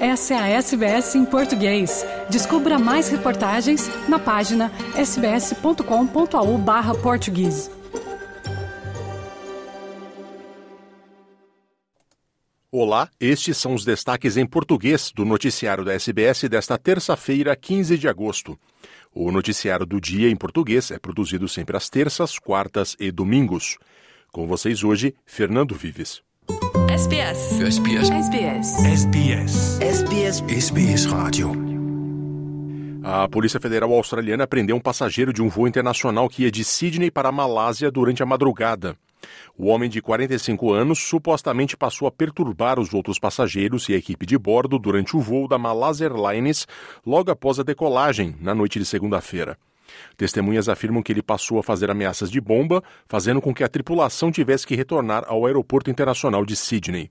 Essa 0.00 0.32
é 0.32 0.38
a 0.38 0.48
SBS 0.48 1.14
em 1.14 1.26
português. 1.26 2.06
Descubra 2.30 2.78
mais 2.78 3.10
reportagens 3.10 3.86
na 4.08 4.18
página 4.18 4.72
sbs.com.au/português. 4.96 7.70
Olá, 12.72 13.10
estes 13.20 13.58
são 13.58 13.74
os 13.74 13.84
destaques 13.84 14.38
em 14.38 14.46
português 14.46 15.12
do 15.14 15.26
noticiário 15.26 15.84
da 15.84 15.92
SBS 15.92 16.44
desta 16.44 16.78
terça-feira, 16.78 17.54
15 17.54 17.98
de 17.98 18.08
agosto. 18.08 18.58
O 19.14 19.30
noticiário 19.30 19.84
do 19.84 20.00
dia 20.00 20.30
em 20.30 20.36
português 20.36 20.90
é 20.90 20.98
produzido 20.98 21.46
sempre 21.46 21.76
às 21.76 21.90
terças, 21.90 22.38
quartas 22.38 22.96
e 22.98 23.10
domingos. 23.10 23.76
Com 24.32 24.46
vocês 24.46 24.82
hoje, 24.82 25.14
Fernando 25.26 25.74
Vives. 25.74 26.22
SBS. 27.00 27.58
SBS. 27.62 28.10
SBS. 28.10 28.84
SBS. 28.84 29.80
SBS. 29.80 30.42
SBS 30.50 31.06
Radio. 31.06 31.50
A 33.02 33.26
Polícia 33.26 33.58
Federal 33.58 33.90
Australiana 33.94 34.46
prendeu 34.46 34.76
um 34.76 34.80
passageiro 34.80 35.32
de 35.32 35.40
um 35.40 35.48
voo 35.48 35.66
internacional 35.66 36.28
que 36.28 36.42
ia 36.42 36.50
de 36.50 36.62
Sydney 36.62 37.10
para 37.10 37.30
a 37.30 37.32
Malásia 37.32 37.90
durante 37.90 38.22
a 38.22 38.26
madrugada. 38.26 38.94
O 39.56 39.68
homem 39.68 39.88
de 39.88 40.02
45 40.02 40.74
anos 40.74 40.98
supostamente 40.98 41.74
passou 41.74 42.06
a 42.06 42.12
perturbar 42.12 42.78
os 42.78 42.92
outros 42.92 43.18
passageiros 43.18 43.88
e 43.88 43.94
a 43.94 43.96
equipe 43.96 44.26
de 44.26 44.36
bordo 44.36 44.78
durante 44.78 45.16
o 45.16 45.20
voo 45.20 45.48
da 45.48 45.56
Malaysia 45.56 46.04
Airlines 46.04 46.68
logo 47.06 47.30
após 47.30 47.58
a 47.58 47.62
decolagem, 47.62 48.36
na 48.42 48.54
noite 48.54 48.78
de 48.78 48.84
segunda-feira. 48.84 49.56
Testemunhas 50.16 50.68
afirmam 50.68 51.02
que 51.02 51.12
ele 51.12 51.22
passou 51.22 51.58
a 51.58 51.62
fazer 51.62 51.90
ameaças 51.90 52.30
de 52.30 52.40
bomba, 52.40 52.82
fazendo 53.06 53.40
com 53.40 53.54
que 53.54 53.64
a 53.64 53.68
tripulação 53.68 54.30
tivesse 54.30 54.66
que 54.66 54.74
retornar 54.74 55.24
ao 55.26 55.46
aeroporto 55.46 55.90
internacional 55.90 56.44
de 56.44 56.56
Sydney. 56.56 57.10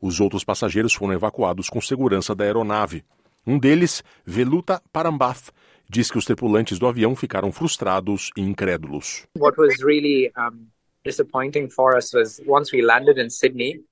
Os 0.00 0.20
outros 0.20 0.44
passageiros 0.44 0.94
foram 0.94 1.14
evacuados 1.14 1.68
com 1.68 1.80
segurança 1.80 2.34
da 2.34 2.44
aeronave. 2.44 3.04
Um 3.46 3.58
deles, 3.58 4.02
Veluta 4.24 4.82
Parambath, 4.92 5.50
diz 5.88 6.10
que 6.10 6.18
os 6.18 6.24
tripulantes 6.24 6.78
do 6.78 6.86
avião 6.86 7.14
ficaram 7.14 7.52
frustrados 7.52 8.30
e 8.36 8.40
incrédulos. 8.40 9.26
What 9.38 9.58
was 9.58 9.76
really 9.84 10.32
um, 10.36 10.66
disappointing 11.04 11.68
for 11.70 11.96
us 11.96 12.12
was 12.12 12.40
once 12.46 12.74
we 12.74 12.82
landed 12.82 13.18
in 13.20 13.30
Sydney, 13.30 13.84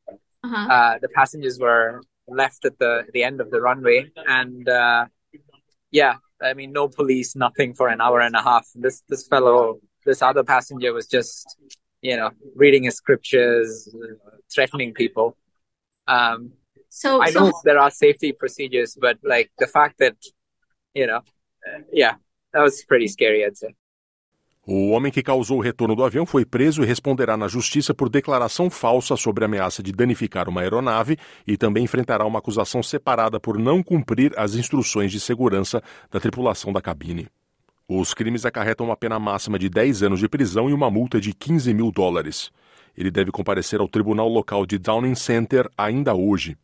Uh-huh. 0.44 0.70
uh, 0.70 0.98
the 1.00 1.08
passengers 1.08 1.58
were 1.58 2.02
left 2.28 2.66
at 2.66 2.78
the, 2.78 3.06
the 3.14 3.24
end 3.24 3.40
of 3.40 3.50
the 3.50 3.58
runway, 3.62 4.12
and 4.26 4.68
uh, 4.68 5.06
yeah, 5.90 6.16
I 6.42 6.54
mean, 6.54 6.72
no 6.72 6.88
police, 6.88 7.36
nothing 7.36 7.74
for 7.74 7.88
an 7.88 8.00
hour 8.00 8.20
and 8.20 8.34
a 8.34 8.42
half. 8.42 8.66
This 8.74 9.02
this 9.08 9.26
fellow, 9.26 9.80
this 10.04 10.20
other 10.22 10.44
passenger, 10.44 10.92
was 10.92 11.06
just, 11.06 11.56
you 12.02 12.16
know, 12.16 12.30
reading 12.54 12.84
his 12.84 12.96
scriptures, 12.96 13.88
uh, 13.94 14.36
threatening 14.52 14.92
people. 14.94 15.36
Um, 16.06 16.52
So, 16.94 17.20
I 17.20 17.30
so 17.30 17.40
know 17.40 17.52
there 17.64 17.80
are 17.84 17.90
safety 17.90 18.30
procedures, 18.32 18.94
but 18.94 19.18
like 19.24 19.50
the 19.58 19.66
fact 19.66 19.98
that, 19.98 20.16
you 20.94 21.06
know, 21.08 21.20
uh, 21.66 21.80
yeah, 21.92 22.14
that 22.52 22.62
was 22.62 22.84
pretty 22.84 23.08
scary, 23.08 23.44
I'd 23.44 23.56
say. 23.56 23.74
O 24.66 24.90
homem 24.90 25.12
que 25.12 25.22
causou 25.22 25.58
o 25.58 25.60
retorno 25.60 25.94
do 25.94 26.02
avião 26.02 26.24
foi 26.24 26.42
preso 26.42 26.82
e 26.82 26.86
responderá 26.86 27.36
na 27.36 27.46
justiça 27.46 27.92
por 27.92 28.08
declaração 28.08 28.70
falsa 28.70 29.14
sobre 29.14 29.44
ameaça 29.44 29.82
de 29.82 29.92
danificar 29.92 30.48
uma 30.48 30.62
aeronave 30.62 31.18
e 31.46 31.54
também 31.58 31.84
enfrentará 31.84 32.24
uma 32.24 32.38
acusação 32.38 32.82
separada 32.82 33.38
por 33.38 33.58
não 33.58 33.82
cumprir 33.82 34.32
as 34.38 34.54
instruções 34.54 35.12
de 35.12 35.20
segurança 35.20 35.82
da 36.10 36.18
tripulação 36.18 36.72
da 36.72 36.80
cabine. 36.80 37.28
Os 37.86 38.14
crimes 38.14 38.46
acarretam 38.46 38.86
uma 38.86 38.96
pena 38.96 39.18
máxima 39.18 39.58
de 39.58 39.68
10 39.68 40.04
anos 40.04 40.20
de 40.20 40.30
prisão 40.30 40.70
e 40.70 40.72
uma 40.72 40.90
multa 40.90 41.20
de 41.20 41.34
15 41.34 41.74
mil 41.74 41.92
dólares. 41.92 42.50
Ele 42.96 43.10
deve 43.10 43.30
comparecer 43.30 43.80
ao 43.80 43.88
tribunal 43.88 44.28
local 44.28 44.64
de 44.64 44.78
Downing 44.78 45.14
Center 45.14 45.68
ainda 45.76 46.14
hoje. 46.14 46.56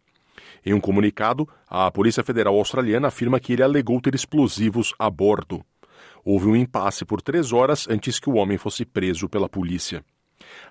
Em 0.65 0.73
um 0.73 0.81
comunicado, 0.81 1.47
a 1.69 1.91
Polícia 1.91 2.25
Federal 2.25 2.57
Australiana 2.57 3.09
afirma 3.09 3.39
que 3.39 3.53
ele 3.53 3.63
alegou 3.63 4.01
ter 4.01 4.15
explosivos 4.15 4.95
a 4.99 5.11
bordo. 5.11 5.63
Houve 6.25 6.49
um 6.49 6.57
impasse 6.57 7.05
por 7.05 7.21
três 7.23 7.53
horas 7.53 7.89
antes 7.89 8.19
que 8.19 8.29
o 8.29 8.35
homem 8.35 8.59
fosse 8.59 8.85
preso 8.85 9.29
pela 9.29 9.49
polícia. 9.49 10.03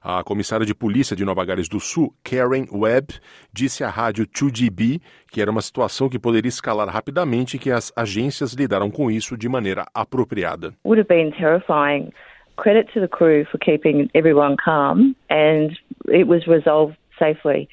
A 0.01 0.23
comissária 0.23 0.65
de 0.65 0.73
polícia 0.73 1.15
de 1.15 1.25
Nova 1.25 1.43
Gales 1.45 1.67
do 1.67 1.79
Sul, 1.79 2.13
Karen 2.23 2.65
Webb, 2.71 3.15
disse 3.53 3.83
à 3.83 3.89
rádio 3.89 4.25
2GB 4.25 5.01
que 5.31 5.41
era 5.41 5.51
uma 5.51 5.61
situação 5.61 6.09
que 6.09 6.19
poderia 6.19 6.49
escalar 6.49 6.87
rapidamente 6.87 7.55
e 7.55 7.59
que 7.59 7.71
as 7.71 7.91
agências 7.95 8.53
lidaram 8.53 8.89
com 8.89 9.11
isso 9.11 9.37
de 9.37 9.47
maneira 9.47 9.85
apropriada. 9.93 10.73
would 10.83 10.99
have 10.99 11.07
been 11.07 11.31
terrifying. 11.31 12.11
Credit 12.57 12.91
to 12.93 12.99
the 12.99 13.07
crew 13.07 13.45
for 13.45 13.57
keeping 13.57 14.09
everyone 14.13 14.57
calm, 14.57 15.15
and 15.29 15.77
it 16.09 16.27
was 16.27 16.45
resolved 16.45 16.97
safely. 17.17 17.69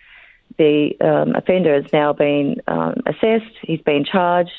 The 0.59 0.97
um, 1.01 1.35
offender 1.35 1.75
has 1.75 1.91
now 1.93 2.13
been 2.13 2.63
um, 2.69 2.95
assessed, 3.05 3.53
he's 3.63 3.83
been 3.83 4.05
charged. 4.05 4.53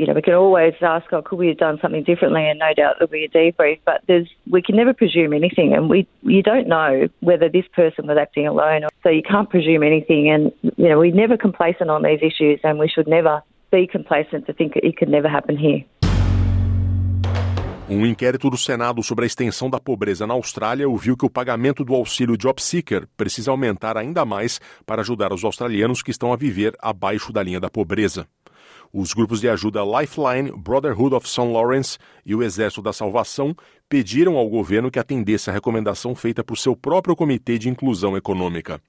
You 0.00 0.06
know, 0.06 0.14
we 0.14 0.22
can 0.22 0.32
always 0.32 0.72
ask, 0.80 1.12
oh, 1.12 1.20
could 1.20 1.38
we 1.38 1.48
have 1.48 1.58
done 1.58 1.78
something 1.82 2.04
differently? 2.04 2.48
And 2.48 2.58
no 2.58 2.72
doubt 2.74 2.94
there'll 2.98 3.12
be 3.12 3.26
a 3.26 3.28
debrief, 3.28 3.80
but 3.84 4.00
there's, 4.08 4.26
we 4.50 4.62
can 4.62 4.74
never 4.74 4.94
presume 4.94 5.34
anything, 5.34 5.74
and 5.74 5.90
we 5.90 6.08
you 6.22 6.42
don't 6.42 6.66
know 6.66 7.06
whether 7.20 7.50
this 7.50 7.66
person 7.76 8.06
was 8.06 8.16
acting 8.18 8.46
alone, 8.46 8.88
so 9.02 9.10
you 9.10 9.22
can't 9.22 9.50
presume 9.50 9.82
anything. 9.82 10.30
And 10.30 10.52
you 10.78 10.88
know, 10.88 10.98
we're 10.98 11.14
never 11.14 11.36
complacent 11.36 11.90
on 11.90 12.02
these 12.02 12.20
issues, 12.22 12.60
and 12.64 12.78
we 12.78 12.88
should 12.88 13.08
never 13.08 13.42
be 13.70 13.86
complacent 13.86 14.46
to 14.46 14.54
think 14.54 14.72
it 14.76 14.96
could 14.96 15.10
never 15.10 15.28
happen 15.28 15.58
here. 15.58 15.84
Um 17.90 18.06
inquérito 18.06 18.48
do 18.48 18.56
Senado 18.56 19.02
sobre 19.02 19.24
a 19.24 19.26
extensão 19.26 19.68
da 19.68 19.78
pobreza 19.78 20.26
na 20.26 20.32
Austrália 20.32 20.88
ouviu 20.88 21.14
que 21.14 21.26
o 21.26 21.30
pagamento 21.30 21.84
do 21.84 21.94
auxílio 21.94 22.38
Job 22.38 22.62
Seeker 22.62 23.06
precisa 23.18 23.50
aumentar 23.50 23.98
ainda 23.98 24.24
mais 24.24 24.60
para 24.86 25.02
ajudar 25.02 25.30
os 25.32 25.44
australianos 25.44 26.00
que 26.00 26.12
estão 26.12 26.32
a 26.32 26.36
viver 26.36 26.72
abaixo 26.80 27.32
da 27.32 27.42
linha 27.42 27.60
da 27.60 27.68
pobreza. 27.68 28.26
Os 28.92 29.14
grupos 29.14 29.40
de 29.40 29.48
ajuda 29.48 29.82
Lifeline, 29.84 30.50
Brotherhood 30.50 31.14
of 31.14 31.28
St. 31.28 31.46
Lawrence 31.46 31.96
e 32.26 32.34
o 32.34 32.42
Exército 32.42 32.82
da 32.82 32.92
Salvação 32.92 33.54
pediram 33.88 34.36
ao 34.36 34.48
governo 34.48 34.90
que 34.90 34.98
atendesse 34.98 35.48
a 35.48 35.52
recomendação 35.52 36.12
feita 36.14 36.42
por 36.42 36.58
seu 36.58 36.74
próprio 36.74 37.14
Comitê 37.14 37.56
de 37.56 37.68
Inclusão 37.68 38.16
Econômica. 38.16 38.80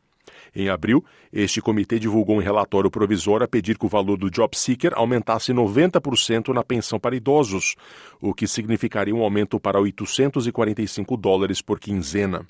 Em 0.55 0.69
abril, 0.69 1.05
este 1.31 1.61
comitê 1.61 1.99
divulgou 1.99 2.35
um 2.35 2.39
relatório 2.39 2.89
provisório 2.89 3.45
a 3.45 3.47
pedir 3.47 3.77
que 3.77 3.85
o 3.85 3.89
valor 3.89 4.17
do 4.17 4.29
Job 4.29 4.57
Seeker 4.57 4.91
aumentasse 4.95 5.53
90% 5.53 6.49
na 6.49 6.63
pensão 6.63 6.99
para 6.99 7.15
idosos, 7.15 7.75
o 8.19 8.33
que 8.33 8.47
significaria 8.47 9.15
um 9.15 9.21
aumento 9.21 9.59
para 9.59 9.79
845 9.79 11.15
dólares 11.15 11.61
por 11.61 11.79
quinzena. 11.79 12.45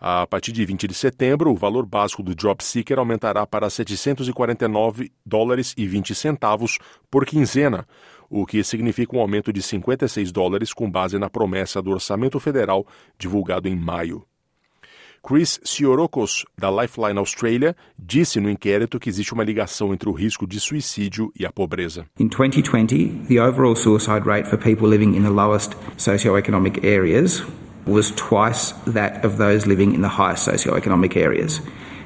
A 0.00 0.26
partir 0.26 0.52
de 0.52 0.64
20 0.64 0.86
de 0.86 0.94
setembro, 0.94 1.50
o 1.50 1.56
valor 1.56 1.86
básico 1.86 2.22
do 2.22 2.34
Job 2.34 2.62
Seeker 2.62 2.98
aumentará 2.98 3.46
para 3.46 3.70
749 3.70 5.10
dólares 5.24 5.74
e 5.76 5.86
20 5.86 6.14
centavos 6.14 6.78
por 7.10 7.24
quinzena, 7.24 7.86
o 8.28 8.44
que 8.44 8.62
significa 8.62 9.16
um 9.16 9.20
aumento 9.20 9.52
de 9.52 9.62
56 9.62 10.32
dólares 10.32 10.72
com 10.72 10.90
base 10.90 11.18
na 11.18 11.30
promessa 11.30 11.80
do 11.80 11.90
orçamento 11.90 12.38
federal 12.38 12.86
divulgado 13.18 13.68
em 13.68 13.76
maio. 13.76 14.24
Chris 15.26 15.58
Siorokos, 15.64 16.44
da 16.56 16.70
Lifeline 16.70 17.18
Australia, 17.18 17.74
disse 17.98 18.38
no 18.38 18.48
inquérito 18.48 19.00
que 19.00 19.08
existe 19.08 19.34
uma 19.34 19.42
ligação 19.42 19.92
entre 19.92 20.08
o 20.08 20.12
risco 20.12 20.46
de 20.46 20.60
suicídio 20.60 21.32
e 21.34 21.44
a 21.44 21.50
pobreza. 21.50 22.06
In 22.20 22.28
2020, 22.28 23.26
the 23.26 23.42
overall 23.42 23.74
suicide 23.74 24.24
rate 24.24 24.48
for 24.48 24.56
people 24.56 24.86
living 24.88 25.16
in 25.16 25.24
the 25.24 25.30
lowest 25.30 25.72
socioeconomic 25.96 26.86
areas 26.86 27.42
was 27.86 28.10
twice 28.12 28.72
that 28.86 29.24
of 29.24 29.38
those 29.38 29.66
living 29.66 29.94
in 29.94 30.02
the 30.02 30.08
highest 30.08 30.46
socioeconomic 30.46 31.16
areas. 31.16 31.60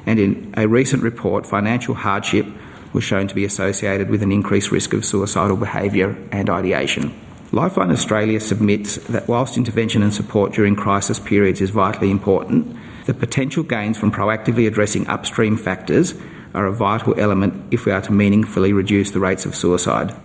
And 0.05 0.19
in 0.19 0.53
a 0.57 0.67
recent 0.67 1.03
report, 1.03 1.45
financial 1.45 1.95
hardship 1.95 2.45
was 2.93 3.03
shown 3.03 3.27
to 3.27 3.35
be 3.35 3.45
associated 3.45 4.09
with 4.09 4.21
an 4.21 4.31
increased 4.31 4.71
risk 4.71 4.93
of 4.93 5.05
suicidal 5.05 5.57
behaviour 5.57 6.17
and 6.31 6.49
ideation. 6.49 7.13
Lifeline 7.51 7.91
Australia 7.91 8.39
submits 8.39 8.95
that 9.07 9.27
whilst 9.27 9.57
intervention 9.57 10.03
and 10.03 10.13
support 10.13 10.53
during 10.53 10.75
crisis 10.75 11.19
periods 11.19 11.61
is 11.61 11.69
vitally 11.69 12.09
important, 12.09 12.77
the 13.05 13.13
potential 13.13 13.63
gains 13.63 13.97
from 13.97 14.11
proactively 14.11 14.67
addressing 14.67 15.07
upstream 15.07 15.57
factors 15.57 16.13
are 16.53 16.65
a 16.65 16.73
vital 16.73 17.19
element 17.19 17.73
if 17.73 17.85
we 17.85 17.91
are 17.91 18.01
to 18.01 18.11
meaningfully 18.11 18.73
reduce 18.73 19.11
the 19.11 19.19
rates 19.19 19.45
of 19.45 19.55
suicide. 19.55 20.15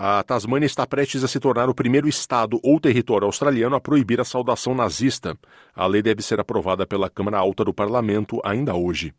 A 0.00 0.22
Tasmânia 0.22 0.64
está 0.64 0.86
prestes 0.86 1.24
a 1.24 1.28
se 1.28 1.40
tornar 1.40 1.68
o 1.68 1.74
primeiro 1.74 2.08
estado 2.08 2.60
ou 2.62 2.78
território 2.78 3.26
australiano 3.26 3.74
a 3.74 3.80
proibir 3.80 4.20
a 4.20 4.24
saudação 4.24 4.72
nazista. 4.72 5.36
A 5.74 5.88
lei 5.88 6.00
deve 6.00 6.22
ser 6.22 6.38
aprovada 6.38 6.86
pela 6.86 7.10
Câmara 7.10 7.38
Alta 7.38 7.64
do 7.64 7.74
Parlamento 7.74 8.40
ainda 8.44 8.76
hoje. 8.76 9.12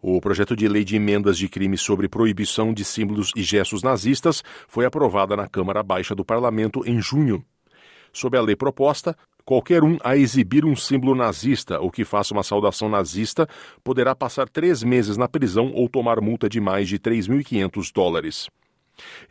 O 0.00 0.18
projeto 0.18 0.56
de 0.56 0.66
lei 0.68 0.84
de 0.84 0.96
emendas 0.96 1.36
de 1.36 1.50
crimes 1.50 1.82
sobre 1.82 2.08
proibição 2.08 2.72
de 2.72 2.82
símbolos 2.82 3.30
e 3.36 3.42
gestos 3.42 3.82
nazistas 3.82 4.42
foi 4.66 4.86
aprovada 4.86 5.36
na 5.36 5.46
Câmara 5.46 5.82
Baixa 5.82 6.14
do 6.14 6.24
Parlamento 6.24 6.82
em 6.86 6.98
junho. 6.98 7.44
Sob 8.10 8.38
a 8.38 8.40
lei 8.40 8.56
proposta, 8.56 9.14
qualquer 9.44 9.84
um 9.84 9.98
a 10.02 10.16
exibir 10.16 10.64
um 10.64 10.74
símbolo 10.74 11.14
nazista 11.14 11.78
ou 11.78 11.90
que 11.90 12.06
faça 12.06 12.32
uma 12.32 12.42
saudação 12.42 12.88
nazista 12.88 13.46
poderá 13.84 14.14
passar 14.14 14.48
três 14.48 14.82
meses 14.82 15.18
na 15.18 15.28
prisão 15.28 15.72
ou 15.74 15.90
tomar 15.90 16.22
multa 16.22 16.48
de 16.48 16.58
mais 16.58 16.88
de 16.88 16.98
3.500 16.98 17.92
dólares. 17.92 18.48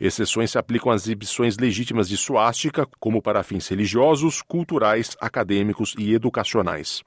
Exceções 0.00 0.50
se 0.50 0.58
aplicam 0.58 0.92
às 0.92 1.02
exibições 1.02 1.56
legítimas 1.58 2.08
de 2.08 2.16
suástica, 2.16 2.86
como 2.98 3.22
para 3.22 3.42
fins 3.42 3.68
religiosos, 3.68 4.42
culturais, 4.42 5.16
acadêmicos 5.20 5.94
e 5.98 6.12
educacionais. 6.12 7.02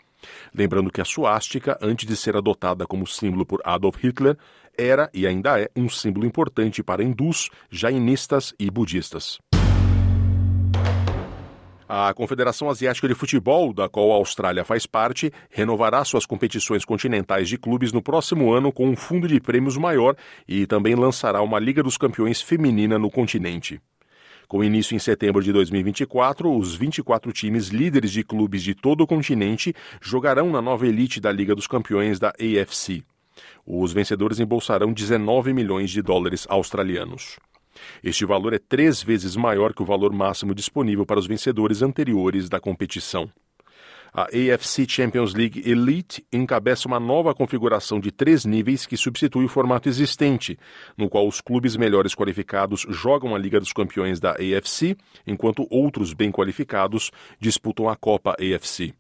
Lembrando 0.53 0.91
que 0.91 1.01
a 1.01 1.05
suástica, 1.05 1.77
antes 1.81 2.05
de 2.05 2.15
ser 2.15 2.35
adotada 2.35 2.85
como 2.85 3.07
símbolo 3.07 3.45
por 3.45 3.61
Adolf 3.63 3.97
Hitler, 4.03 4.37
era 4.77 5.09
e 5.13 5.25
ainda 5.25 5.59
é 5.59 5.69
um 5.75 5.89
símbolo 5.89 6.25
importante 6.25 6.83
para 6.83 7.03
hindus, 7.03 7.49
jainistas 7.69 8.53
e 8.59 8.69
budistas. 8.69 9.39
A 11.91 12.13
Confederação 12.13 12.69
Asiática 12.69 13.07
de 13.07 13.15
Futebol, 13.15 13.73
da 13.73 13.89
qual 13.89 14.11
a 14.11 14.15
Austrália 14.17 14.63
faz 14.63 14.85
parte, 14.85 15.33
renovará 15.49 16.05
suas 16.05 16.23
competições 16.23 16.85
continentais 16.85 17.49
de 17.49 17.57
clubes 17.57 17.91
no 17.91 17.99
próximo 17.99 18.53
ano 18.53 18.71
com 18.71 18.87
um 18.87 18.95
fundo 18.95 19.27
de 19.27 19.39
prêmios 19.39 19.75
maior 19.75 20.15
e 20.47 20.67
também 20.67 20.93
lançará 20.93 21.41
uma 21.41 21.57
Liga 21.57 21.81
dos 21.81 21.97
Campeões 21.97 22.43
feminina 22.43 22.99
no 22.99 23.09
continente. 23.09 23.81
Com 24.47 24.63
início 24.63 24.95
em 24.95 24.99
setembro 24.99 25.43
de 25.43 25.51
2024, 25.51 26.55
os 26.55 26.75
24 26.75 27.31
times 27.33 27.69
líderes 27.69 28.11
de 28.11 28.23
clubes 28.23 28.61
de 28.61 28.75
todo 28.75 29.01
o 29.01 29.07
continente 29.07 29.73
jogarão 29.99 30.51
na 30.51 30.61
nova 30.61 30.85
elite 30.85 31.19
da 31.19 31.31
Liga 31.31 31.55
dos 31.55 31.65
Campeões 31.65 32.19
da 32.19 32.29
AFC. 32.29 33.03
Os 33.65 33.91
vencedores 33.91 34.39
embolsarão 34.39 34.93
19 34.93 35.53
milhões 35.53 35.89
de 35.89 36.03
dólares 36.03 36.45
australianos. 36.51 37.39
Este 38.03 38.25
valor 38.25 38.53
é 38.53 38.59
três 38.59 39.01
vezes 39.01 39.35
maior 39.35 39.73
que 39.73 39.81
o 39.81 39.85
valor 39.85 40.13
máximo 40.13 40.55
disponível 40.55 41.05
para 41.05 41.19
os 41.19 41.27
vencedores 41.27 41.81
anteriores 41.81 42.49
da 42.49 42.59
competição. 42.59 43.29
A 44.11 44.23
AFC 44.23 44.87
Champions 44.87 45.35
League 45.35 45.61
Elite 45.69 46.25
encabeça 46.33 46.87
uma 46.87 46.99
nova 46.99 47.33
configuração 47.35 47.99
de 47.99 48.11
três 48.11 48.43
níveis 48.43 48.85
que 48.85 48.97
substitui 48.97 49.45
o 49.45 49.49
formato 49.49 49.87
existente, 49.87 50.57
no 50.97 51.07
qual 51.07 51.27
os 51.27 51.41
clubes 51.41 51.75
melhores 51.75 52.15
qualificados 52.15 52.85
jogam 52.89 53.35
a 53.35 53.37
Liga 53.37 53.59
dos 53.59 53.71
Campeões 53.71 54.19
da 54.19 54.31
AFC, 54.31 54.97
enquanto 55.27 55.67
outros 55.69 56.13
bem 56.13 56.31
qualificados 56.31 57.11
disputam 57.39 57.87
a 57.87 57.95
Copa 57.95 58.35
AFC. 58.39 58.93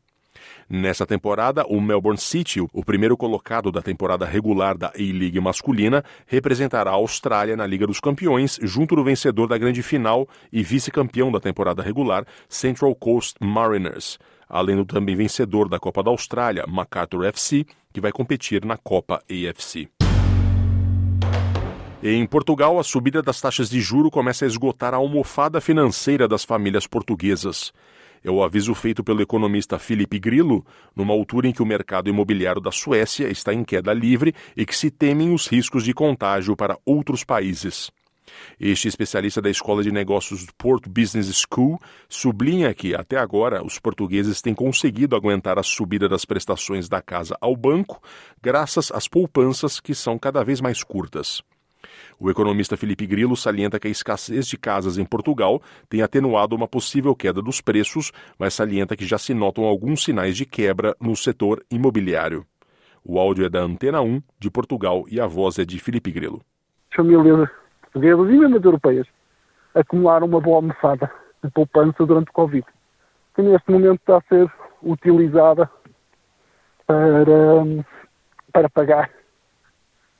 Nessa 0.69 1.05
temporada, 1.05 1.65
o 1.67 1.81
Melbourne 1.81 2.19
City, 2.19 2.61
o 2.61 2.85
primeiro 2.85 3.17
colocado 3.17 3.71
da 3.71 3.81
temporada 3.81 4.25
regular 4.25 4.77
da 4.77 4.87
A-League 4.87 5.39
masculina, 5.39 6.03
representará 6.27 6.91
a 6.91 6.95
Austrália 6.95 7.57
na 7.57 7.65
Liga 7.65 7.87
dos 7.87 7.99
Campeões, 7.99 8.59
junto 8.61 8.95
do 8.95 9.03
vencedor 9.03 9.47
da 9.47 9.57
grande 9.57 9.81
final 9.81 10.27
e 10.51 10.61
vice-campeão 10.61 11.31
da 11.31 11.39
temporada 11.39 11.81
regular, 11.81 12.25
Central 12.47 12.93
Coast 12.95 13.35
Mariners, 13.39 14.19
além 14.47 14.75
do 14.75 14.85
também 14.85 15.15
vencedor 15.15 15.67
da 15.67 15.79
Copa 15.79 16.03
da 16.03 16.11
Austrália, 16.11 16.65
MacArthur 16.67 17.25
FC, 17.25 17.65
que 17.93 18.01
vai 18.01 18.11
competir 18.11 18.65
na 18.65 18.77
Copa 18.77 19.21
AFC. 19.29 19.89
Em 22.01 22.25
Portugal, 22.25 22.79
a 22.79 22.83
subida 22.83 23.21
das 23.21 23.41
taxas 23.41 23.69
de 23.69 23.81
juro 23.81 24.09
começa 24.09 24.45
a 24.45 24.47
esgotar 24.47 24.93
a 24.93 24.97
almofada 24.97 25.59
financeira 25.59 26.29
das 26.29 26.45
famílias 26.45 26.87
portuguesas. 26.87 27.73
É 28.23 28.29
o 28.29 28.43
aviso 28.43 28.73
feito 28.73 29.03
pelo 29.03 29.21
economista 29.21 29.79
Felipe 29.79 30.19
Grillo, 30.19 30.65
numa 30.95 31.13
altura 31.13 31.47
em 31.47 31.51
que 31.51 31.61
o 31.61 31.65
mercado 31.65 32.09
imobiliário 32.09 32.61
da 32.61 32.71
Suécia 32.71 33.29
está 33.29 33.53
em 33.53 33.63
queda 33.63 33.93
livre 33.93 34.33
e 34.55 34.65
que 34.65 34.75
se 34.75 34.91
temem 34.91 35.33
os 35.33 35.47
riscos 35.47 35.83
de 35.83 35.93
contágio 35.93 36.55
para 36.55 36.77
outros 36.85 37.23
países. 37.23 37.91
Este 38.59 38.87
especialista 38.87 39.41
da 39.41 39.49
Escola 39.49 39.83
de 39.83 39.91
Negócios 39.91 40.45
do 40.45 40.53
Port 40.53 40.87
Business 40.87 41.43
School 41.49 41.79
sublinha 42.07 42.73
que, 42.73 42.93
até 42.93 43.17
agora, 43.17 43.65
os 43.65 43.79
portugueses 43.79 44.41
têm 44.41 44.53
conseguido 44.53 45.15
aguentar 45.15 45.57
a 45.57 45.63
subida 45.63 46.07
das 46.07 46.25
prestações 46.25 46.87
da 46.87 47.01
casa 47.01 47.35
ao 47.41 47.55
banco, 47.55 48.01
graças 48.41 48.91
às 48.91 49.07
poupanças 49.07 49.79
que 49.79 49.95
são 49.95 50.17
cada 50.17 50.43
vez 50.43 50.61
mais 50.61 50.83
curtas. 50.83 51.41
O 52.19 52.29
economista 52.29 52.75
Felipe 52.75 53.05
Grilo 53.05 53.35
salienta 53.35 53.79
que 53.79 53.87
a 53.87 53.91
escassez 53.91 54.47
de 54.47 54.57
casas 54.57 54.97
em 54.97 55.05
Portugal 55.05 55.61
tem 55.87 56.01
atenuado 56.01 56.55
uma 56.55 56.67
possível 56.67 57.15
queda 57.15 57.41
dos 57.41 57.61
preços, 57.61 58.11
mas 58.37 58.53
salienta 58.53 58.95
que 58.95 59.05
já 59.05 59.17
se 59.17 59.33
notam 59.33 59.63
alguns 59.63 60.03
sinais 60.03 60.35
de 60.35 60.45
quebra 60.45 60.95
no 60.99 61.15
setor 61.15 61.63
imobiliário. 61.71 62.45
O 63.03 63.17
áudio 63.19 63.45
é 63.45 63.49
da 63.49 63.61
Antena 63.61 64.01
1 64.01 64.21
de 64.37 64.51
Portugal 64.51 65.05
e 65.09 65.19
a 65.19 65.25
voz 65.25 65.57
é 65.57 65.65
de 65.65 65.79
Felipe 65.79 66.11
Grilo. 66.11 66.41
Famílias 66.95 67.49
portuguesas 67.81 68.29
e 68.29 68.37
mesmo 68.37 68.57
as 68.57 68.63
europeias 68.63 69.07
acumularam 69.73 70.27
uma 70.27 70.41
boa 70.41 70.57
almofada 70.57 71.09
de 71.43 71.49
poupança 71.51 72.05
durante 72.05 72.29
o 72.29 72.33
Covid, 72.33 72.65
que 73.35 73.41
neste 73.41 73.71
momento 73.71 73.99
está 73.99 74.17
a 74.17 74.21
ser 74.21 74.51
utilizada 74.83 75.69
para, 76.85 77.85
para 78.51 78.69
pagar 78.69 79.09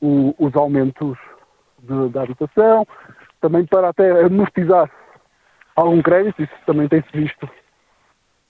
o, 0.01 0.33
os 0.39 0.55
aumentos 0.55 1.17
de, 1.83 2.09
da 2.09 2.23
habitação, 2.23 2.87
também 3.41 3.65
para 3.65 3.89
até 3.89 4.23
amortizar 4.23 4.89
algum 5.75 6.01
crédito, 6.01 6.41
isso 6.41 6.53
também 6.65 6.87
tem-se 6.87 7.09
visto. 7.13 7.49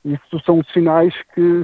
Isso 0.03 0.39
são 0.45 0.63
sinais 0.73 1.13
que 1.33 1.61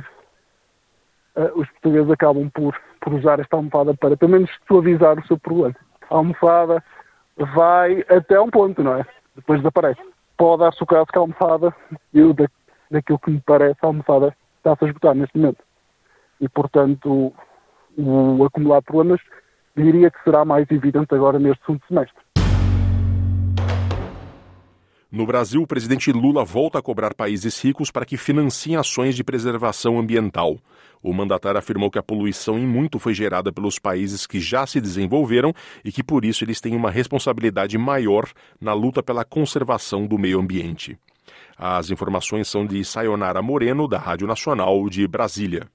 uh, 1.36 1.52
os 1.56 1.70
portugueses 1.72 2.12
acabam 2.12 2.50
por, 2.50 2.80
por 3.02 3.14
usar 3.14 3.40
esta 3.40 3.56
almofada 3.56 3.94
para 3.96 4.18
pelo 4.18 4.32
menos 4.32 4.50
suavizar 4.68 5.18
o 5.18 5.28
seu 5.28 5.38
problema. 5.38 5.76
A 6.10 6.16
almofada 6.16 6.84
vai 7.38 8.06
até 8.10 8.40
um 8.40 8.50
ponto, 8.50 8.84
não 8.84 8.96
é? 8.96 9.06
Depois 9.36 9.60
desaparece. 9.60 10.02
Pode 10.38 10.64
dar-se 10.64 10.84
o 10.84 10.86
caso 10.86 11.08
que 11.08 11.18
a 11.18 11.22
almofada, 11.22 11.74
eu, 12.14 12.34
da, 12.34 12.46
daquilo 12.92 13.20
que 13.20 13.32
me 13.32 13.42
parece, 13.42 13.78
a 13.82 13.88
almofada 13.88 14.36
está-se 14.58 14.84
a 14.84 14.88
esgotar 14.88 15.16
neste 15.16 15.38
momento. 15.38 15.64
E, 16.42 16.50
portanto, 16.50 17.34
o, 17.98 18.38
o 18.38 18.46
acumular 18.46 18.82
problemas 18.82 19.22
diria 19.76 20.10
que 20.10 20.24
será 20.24 20.46
mais 20.46 20.70
evidente 20.72 21.14
agora 21.14 21.40
neste 21.40 21.66
segundo 21.66 21.82
semestre. 21.88 22.26
No 25.16 25.26
Brasil, 25.26 25.62
o 25.62 25.68
presidente 25.68 26.12
Lula 26.12 26.44
volta 26.44 26.80
a 26.80 26.82
cobrar 26.82 27.14
países 27.14 27.64
ricos 27.64 27.90
para 27.90 28.06
que 28.06 28.18
financiem 28.18 28.76
ações 28.76 29.16
de 29.16 29.24
preservação 29.24 29.98
ambiental. 29.98 30.58
O 31.02 31.14
mandatário 31.14 31.58
afirmou 31.58 31.90
que 31.90 31.98
a 31.98 32.04
poluição 32.04 32.60
em 32.60 32.68
muito 32.68 33.00
foi 33.00 33.14
gerada 33.14 33.50
pelos 33.50 33.80
países 33.80 34.28
que 34.28 34.42
já 34.42 34.68
se 34.68 34.82
desenvolveram 34.82 35.54
e 35.86 35.92
que 35.92 36.04
por 36.04 36.26
isso 36.26 36.44
eles 36.44 36.60
têm 36.60 36.76
uma 36.76 36.92
responsabilidade 36.92 37.78
maior 37.78 38.28
na 38.60 38.74
luta 38.74 39.02
pela 39.02 39.24
conservação 39.24 40.06
do 40.06 40.18
meio 40.18 40.38
ambiente. 40.38 41.00
As 41.58 41.90
informações 41.90 42.50
são 42.50 42.66
de 42.66 42.84
Sayonara 42.84 43.42
Moreno, 43.42 43.88
da 43.88 43.98
Rádio 43.98 44.28
Nacional 44.28 44.90
de 44.90 45.08
Brasília. 45.08 45.70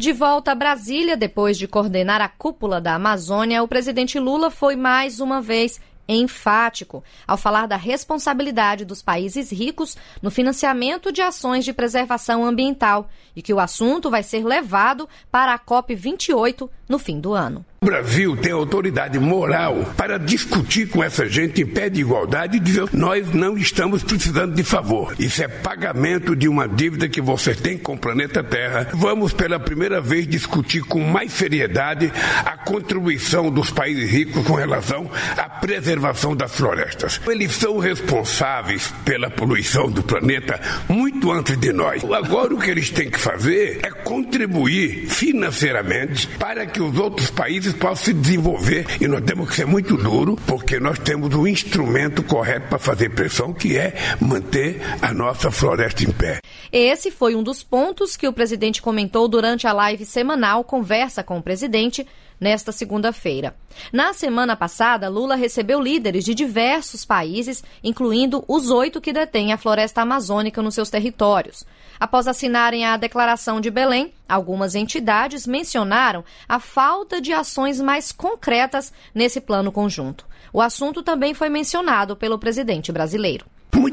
De 0.00 0.14
volta 0.14 0.52
a 0.52 0.54
Brasília, 0.54 1.14
depois 1.14 1.58
de 1.58 1.68
coordenar 1.68 2.22
a 2.22 2.28
cúpula 2.28 2.80
da 2.80 2.94
Amazônia, 2.94 3.62
o 3.62 3.68
presidente 3.68 4.18
Lula 4.18 4.50
foi 4.50 4.74
mais 4.74 5.20
uma 5.20 5.42
vez 5.42 5.78
enfático 6.08 7.04
ao 7.26 7.36
falar 7.36 7.66
da 7.66 7.76
responsabilidade 7.76 8.84
dos 8.84 9.02
países 9.02 9.50
ricos 9.50 9.96
no 10.20 10.30
financiamento 10.30 11.12
de 11.12 11.22
ações 11.22 11.64
de 11.64 11.72
preservação 11.72 12.44
ambiental 12.44 13.08
e 13.34 13.42
que 13.42 13.54
o 13.54 13.60
assunto 13.60 14.10
vai 14.10 14.22
ser 14.22 14.44
levado 14.44 15.08
para 15.30 15.54
a 15.54 15.58
COP28 15.58 16.68
no 16.88 16.98
fim 16.98 17.20
do 17.20 17.32
ano. 17.32 17.64
O 17.82 17.86
Brasil 17.86 18.36
tem 18.36 18.52
autoridade 18.52 19.18
moral 19.18 19.94
para 19.96 20.18
discutir 20.18 20.90
com 20.90 21.02
essa 21.02 21.26
gente 21.26 21.62
em 21.62 21.66
pé 21.66 21.88
de 21.88 22.02
igualdade 22.02 22.58
e 22.58 22.60
dizer: 22.60 22.90
nós 22.92 23.32
não 23.32 23.56
estamos 23.56 24.02
precisando 24.02 24.54
de 24.54 24.62
favor. 24.62 25.14
Isso 25.18 25.42
é 25.42 25.48
pagamento 25.48 26.36
de 26.36 26.46
uma 26.46 26.68
dívida 26.68 27.08
que 27.08 27.22
você 27.22 27.54
tem 27.54 27.78
com 27.78 27.94
o 27.94 27.98
planeta 27.98 28.44
Terra. 28.44 28.88
Vamos 28.92 29.32
pela 29.32 29.58
primeira 29.58 29.98
vez 29.98 30.26
discutir 30.26 30.82
com 30.82 31.00
mais 31.00 31.32
seriedade 31.32 32.12
a 32.44 32.54
contribuição 32.58 33.50
dos 33.50 33.70
países 33.70 34.10
ricos 34.10 34.46
com 34.46 34.54
relação 34.54 35.10
à 35.38 35.48
preservação 35.48 35.89
das 36.36 36.52
florestas. 36.52 37.20
Eles 37.26 37.54
são 37.56 37.78
responsáveis 37.78 38.92
pela 39.04 39.30
poluição 39.30 39.90
do 39.90 40.02
planeta 40.02 40.60
muito 40.88 41.30
antes 41.32 41.56
de 41.56 41.72
nós. 41.72 42.04
Agora 42.04 42.54
o 42.54 42.58
que 42.58 42.70
eles 42.70 42.90
têm 42.90 43.10
que 43.10 43.18
fazer 43.18 43.80
é 43.82 43.90
contribuir 43.90 45.08
financeiramente 45.08 46.26
para 46.38 46.66
que 46.66 46.80
os 46.80 46.98
outros 46.98 47.30
países 47.30 47.72
possam 47.72 47.96
se 47.96 48.12
desenvolver 48.12 48.86
e 49.00 49.08
nós 49.08 49.22
temos 49.24 49.48
que 49.50 49.56
ser 49.56 49.66
muito 49.66 49.96
duro 49.96 50.36
porque 50.46 50.78
nós 50.78 50.98
temos 50.98 51.34
o 51.34 51.46
instrumento 51.46 52.22
correto 52.22 52.68
para 52.68 52.78
fazer 52.78 53.10
pressão, 53.10 53.52
que 53.52 53.76
é 53.76 53.94
manter 54.20 54.80
a 55.02 55.12
nossa 55.12 55.50
floresta 55.50 56.04
em 56.04 56.10
pé. 56.10 56.40
Esse 56.72 57.10
foi 57.10 57.34
um 57.34 57.42
dos 57.42 57.62
pontos 57.62 58.16
que 58.16 58.28
o 58.28 58.32
presidente 58.32 58.80
comentou 58.80 59.26
durante 59.26 59.66
a 59.66 59.72
live 59.72 60.04
semanal 60.04 60.62
Conversa 60.62 61.22
com 61.22 61.38
o 61.38 61.42
Presidente 61.42 62.06
nesta 62.40 62.72
segunda-feira. 62.72 63.54
Na 63.92 64.12
semana 64.12 64.56
passada, 64.56 65.08
Lula 65.08 65.34
recebeu 65.34 65.79
líderes 65.80 66.24
de 66.24 66.34
diversos 66.34 67.04
países, 67.04 67.64
incluindo 67.82 68.44
os 68.46 68.70
oito 68.70 69.00
que 69.00 69.12
detêm 69.12 69.52
a 69.52 69.58
floresta 69.58 70.02
amazônica 70.02 70.62
nos 70.62 70.74
seus 70.74 70.90
territórios. 70.90 71.64
Após 71.98 72.28
assinarem 72.28 72.84
a 72.84 72.96
Declaração 72.96 73.60
de 73.60 73.70
Belém, 73.70 74.12
algumas 74.28 74.74
entidades 74.74 75.46
mencionaram 75.46 76.24
a 76.48 76.60
falta 76.60 77.20
de 77.20 77.32
ações 77.32 77.80
mais 77.80 78.12
concretas 78.12 78.92
nesse 79.14 79.40
plano 79.40 79.72
conjunto. 79.72 80.26
O 80.52 80.60
assunto 80.60 81.02
também 81.02 81.34
foi 81.34 81.48
mencionado 81.48 82.16
pelo 82.16 82.38
presidente 82.38 82.90
brasileiro. 82.92 83.46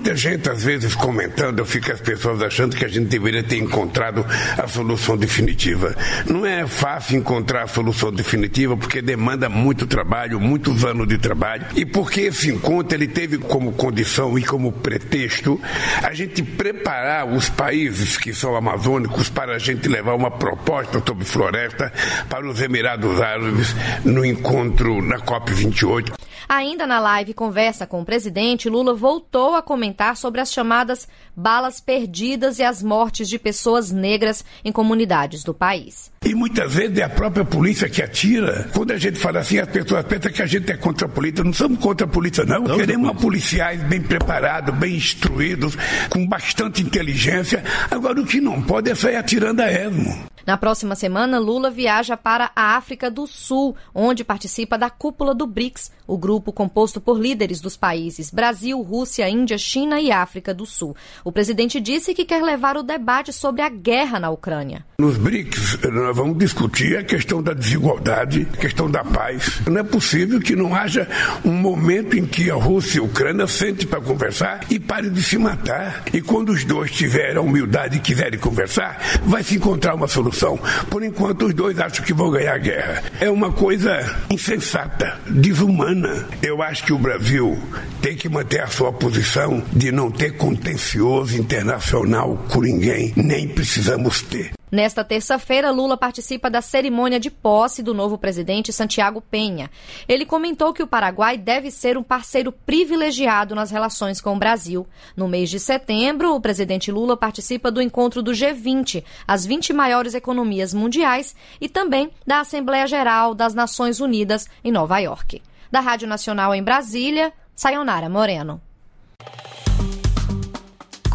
Muita 0.08 0.22
gente, 0.22 0.50
às 0.50 0.64
vezes, 0.64 0.96
comentando, 0.96 1.60
eu 1.60 1.66
fico 1.66 1.92
as 1.92 2.00
pessoas 2.00 2.42
achando 2.42 2.78
que 2.78 2.86
a 2.86 2.88
gente 2.88 3.08
deveria 3.08 3.44
ter 3.44 3.58
encontrado 3.58 4.26
a 4.58 4.66
solução 4.66 5.18
definitiva. 5.18 5.94
Não 6.26 6.46
é 6.46 6.66
fácil 6.66 7.18
encontrar 7.18 7.64
a 7.64 7.68
solução 7.68 8.10
definitiva 8.10 8.78
porque 8.78 9.02
demanda 9.02 9.50
muito 9.50 9.86
trabalho, 9.86 10.40
muitos 10.40 10.86
anos 10.86 11.10
de 11.10 11.18
trabalho, 11.18 11.66
e 11.76 11.86
porque 11.86 12.22
esse 12.22 12.50
encontro 12.50 12.98
ele 12.98 13.10
teve 13.10 13.38
como 13.38 13.74
condição 13.74 14.40
e 14.40 14.46
como 14.46 14.72
pretexto 14.72 15.60
a 16.02 16.14
gente 16.14 16.42
preparar 16.42 17.28
os 17.28 17.50
países 17.50 18.16
que 18.16 18.34
são 18.34 18.56
amazônicos 18.56 19.30
para 19.30 19.56
a 19.56 19.60
gente 19.60 19.90
levar 19.90 20.14
uma 20.14 20.32
proposta 20.32 21.04
sobre 21.06 21.26
floresta 21.26 21.92
para 22.30 22.48
os 22.48 22.62
Emirados 22.62 23.20
Árabes 23.20 23.76
no 24.06 24.24
encontro 24.24 25.02
na 25.02 25.18
COP28. 25.18 26.27
Ainda 26.48 26.88
na 26.88 27.00
live 27.00 27.34
Conversa 27.34 27.86
com 27.86 28.02
o 28.02 28.06
presidente, 28.06 28.70
Lula 28.70 28.94
voltou 28.94 29.56
a 29.56 29.62
comentar 29.62 30.16
sobre 30.18 30.42
as 30.42 30.52
chamadas 30.52 31.08
balas 31.36 31.80
perdidas 31.80 32.60
e 32.60 32.64
as 32.64 32.82
mortes 32.82 33.30
de 33.30 33.38
pessoas 33.38 33.92
negras 33.92 34.44
em 34.64 34.72
comunidades 34.72 35.44
do 35.44 35.54
país. 35.54 36.12
E 36.26 36.34
muitas 36.34 36.74
vezes 36.74 36.98
é 36.98 37.04
a 37.04 37.10
própria 37.10 37.46
polícia 37.46 37.90
que 37.90 38.02
atira. 38.02 38.70
Quando 38.74 38.92
a 38.92 38.98
gente 38.98 39.20
fala 39.20 39.40
assim, 39.40 39.60
as 39.60 39.70
pessoas 39.70 40.06
pensam 40.06 40.32
que 40.32 40.42
a 40.42 40.46
gente 40.46 40.72
é 40.72 40.78
contra 40.78 41.06
a 41.06 41.10
polícia. 41.10 41.44
Não 41.44 41.54
somos 41.54 41.80
contra 41.80 42.06
a 42.06 42.10
polícia, 42.10 42.44
não. 42.44 42.62
não 42.62 42.78
Queremos 42.78 43.22
policiais 43.22 43.82
bem 43.84 44.02
preparados, 44.02 44.76
bem 44.76 44.96
instruídos, 44.96 45.78
com 46.10 46.26
bastante 46.28 46.82
inteligência. 46.82 47.64
Agora, 47.90 48.20
o 48.20 48.26
que 48.26 48.42
não 48.42 48.62
pode 48.62 48.90
é 48.90 48.96
sair 48.96 49.16
atirando 49.16 49.62
a 49.62 49.72
esmo. 49.72 50.37
Na 50.48 50.56
próxima 50.56 50.96
semana, 50.96 51.40
Lula 51.40 51.70
viaja 51.70 52.16
para 52.16 52.52
a 52.56 52.78
África 52.78 53.12
do 53.12 53.28
Sul, 53.28 53.76
onde 53.94 54.24
participa 54.24 54.78
da 54.78 54.90
cúpula 54.90 55.36
do 55.36 55.46
BRICS, 55.46 55.92
o 56.08 56.18
grupo 56.18 56.54
composto 56.54 57.02
por 57.02 57.20
líderes 57.20 57.60
dos 57.60 57.76
países 57.76 58.32
Brasil, 58.32 58.82
Rússia, 58.82 59.30
Índia, 59.30 59.58
China 59.58 60.00
e 60.00 60.10
África 60.10 60.54
do 60.54 60.66
Sul. 60.66 60.96
O 61.22 61.34
presidente 61.34 61.82
disse 61.82 62.14
que 62.14 62.24
quer 62.24 62.42
levar 62.42 62.78
o 62.78 62.82
debate 62.82 63.34
sobre 63.34 63.62
a 63.62 63.68
guerra 63.68 64.22
na 64.22 64.30
Ucrânia. 64.30 64.86
Nos 64.98 65.18
BRICS, 65.18 65.80
nós 65.92 66.16
vamos 66.16 66.38
discutir 66.38 66.98
a 66.98 67.04
questão 67.04 67.44
da 67.44 67.52
desigualdade, 67.52 68.48
a 68.54 68.56
questão 68.56 68.90
da 68.90 69.04
paz. 69.04 69.60
Não 69.68 69.82
é 69.82 69.84
possível 69.84 70.40
que 70.40 70.56
não 70.56 70.74
haja 70.74 71.10
um 71.44 71.52
momento 71.52 72.18
em 72.18 72.26
que 72.26 72.50
a 72.50 72.56
Rússia 72.56 73.00
e 73.00 73.02
a 73.02 73.04
Ucrânia 73.04 73.48
sentem 73.48 73.86
para 73.86 74.00
conversar 74.00 74.62
e 74.70 74.80
parem 74.80 75.12
de 75.12 75.22
se 75.22 75.38
matar. 75.38 76.06
E 76.14 76.22
quando 76.22 76.54
os 76.54 76.64
dois 76.64 76.90
tiverem 76.90 77.36
a 77.36 77.42
humildade 77.42 77.98
e 77.98 78.00
quiserem 78.00 78.40
conversar, 78.40 79.20
vai 79.26 79.44
se 79.44 79.58
encontrar 79.58 79.94
uma 79.94 80.08
solução 80.08 80.37
solução. 80.38 80.60
Por 80.90 81.04
enquanto, 81.04 81.48
os 81.48 81.54
dois 81.54 81.80
acham 81.80 82.06
que 82.06 82.14
vão 82.14 82.30
ganhar 82.30 82.54
a 82.54 82.58
guerra. 82.58 83.04
É 83.20 83.30
uma 83.30 83.52
coisa 83.52 84.16
insensata, 84.30 85.20
desumana. 85.28 86.28
Eu 86.42 86.62
acho 86.62 86.86
que 86.86 86.94
o 86.94 87.00
Brasil 87.00 87.58
tem 88.02 88.16
que 88.16 88.30
manter 88.30 88.62
a 88.62 88.68
sua 88.68 88.94
posição 88.94 89.64
de 89.74 89.92
não 89.92 90.12
ter 90.12 90.38
contencioso 90.38 91.36
internacional 91.38 92.38
com 92.50 92.62
ninguém, 92.62 93.12
nem 93.16 93.48
precisamos 93.48 94.22
ter. 94.22 94.52
Nesta 94.70 95.02
terça-feira, 95.02 95.72
Lula 95.72 95.96
participa 95.96 96.50
da 96.50 96.62
cerimônia 96.62 97.20
de 97.20 97.32
posse 97.32 97.82
do 97.82 97.94
novo 97.94 98.18
presidente 98.18 98.74
Santiago 98.74 99.22
Penha. 99.22 99.72
Ele 100.10 100.26
comentou 100.26 100.74
que 100.74 100.84
o 100.84 100.88
Paraguai 100.88 101.38
deve 101.38 101.72
ser 101.72 101.98
um 101.98 102.04
parceiro 102.04 102.52
privilegiado 102.52 103.56
nas 103.56 103.72
relações 103.72 104.20
com 104.20 104.36
o 104.36 104.40
Brasil. 104.40 104.86
No 105.16 105.28
mês 105.28 105.50
de 105.50 105.58
setembro, 105.58 106.36
o 106.36 106.42
presidente 106.42 106.92
Lula 106.92 107.16
participa 107.16 107.72
do 107.72 107.82
encontro 107.82 108.22
do 108.22 108.32
G20, 108.32 109.06
as 109.26 109.46
20 109.46 109.72
maiores 109.72 110.14
economias 110.14 110.74
mundiais, 110.74 111.34
e 111.62 111.70
também 111.70 112.12
da 112.26 112.42
Assembleia 112.42 112.88
Geral 112.88 113.34
das 113.34 113.54
Nações 113.54 114.02
Unidas 114.02 114.50
em 114.64 114.72
Nova 114.72 115.00
York. 115.00 115.42
Da 115.72 115.80
Rádio 115.80 116.10
Nacional 116.10 116.54
em 116.54 116.64
Brasília, 116.64 117.32
Sayonara 117.56 118.10
Moreno. 118.10 118.62